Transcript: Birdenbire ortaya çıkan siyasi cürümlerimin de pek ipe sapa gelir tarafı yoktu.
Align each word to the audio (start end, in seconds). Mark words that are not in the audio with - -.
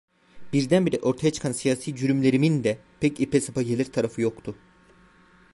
Birdenbire 0.53 0.99
ortaya 0.99 1.31
çıkan 1.31 1.51
siyasi 1.51 1.95
cürümlerimin 1.95 2.63
de 2.63 2.77
pek 2.99 3.19
ipe 3.19 3.41
sapa 3.41 3.61
gelir 3.61 3.91
tarafı 3.91 4.21
yoktu. 4.21 4.55